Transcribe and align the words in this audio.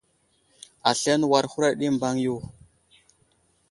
Aslane 0.89 1.25
war 1.31 1.45
huraɗ 1.51 1.79
i 1.85 1.89
mbaŋ 1.95 2.15
yo. 2.25 2.35